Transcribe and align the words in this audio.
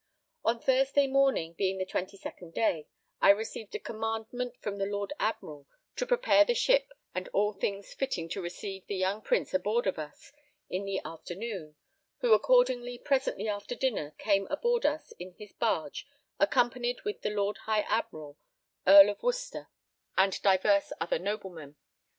On 0.43 0.59
Thursday 0.59 1.05
morning, 1.05 1.53
being 1.53 1.77
the 1.77 1.85
22nd 1.85 2.55
day, 2.55 2.87
I 3.21 3.29
received 3.29 3.75
a 3.75 3.79
commandment 3.79 4.57
from 4.59 4.79
the 4.79 4.87
Lord 4.87 5.13
Admiral 5.19 5.67
to 5.95 6.07
prepare 6.07 6.43
the 6.43 6.55
ship 6.55 6.91
and 7.13 7.27
all 7.33 7.53
things 7.53 7.93
fitting 7.93 8.27
to 8.29 8.41
receive 8.41 8.87
the 8.87 8.95
young 8.95 9.21
prince 9.21 9.53
aboard 9.53 9.85
of 9.85 9.99
us 9.99 10.31
in 10.71 10.85
the 10.85 10.99
afternoon; 11.05 11.75
who 12.21 12.33
accordingly 12.33 12.97
presently 12.97 13.47
after 13.47 13.75
dinner 13.75 14.15
came 14.17 14.47
aboard 14.47 14.87
us 14.87 15.11
in 15.19 15.33
his 15.33 15.53
barge 15.53 16.07
accompanied 16.39 17.03
with 17.03 17.21
the 17.21 17.29
Lord 17.29 17.57
High 17.67 17.81
Admiral, 17.81 18.39
Earl 18.87 19.11
of 19.11 19.21
Worcester, 19.21 19.69
and 20.17 20.41
divers 20.41 20.91
other 20.99 21.19
noblemen. 21.19 21.75